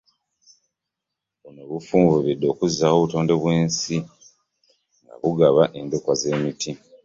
Buno 1.41 1.61
bufunvubidde 1.69 2.45
okuzzaawo 2.53 2.95
obutonde 2.99 3.33
bw'ensi 3.41 3.97
nga 5.03 5.15
bugaba 5.21 5.63
endokwa 5.79 6.13
z'emiti 6.21 6.71